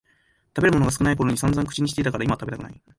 [0.57, 2.81] 食べるものが少ないころにさんざん口にしてたから今は食べたくない